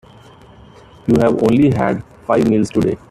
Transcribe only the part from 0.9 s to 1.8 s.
You've only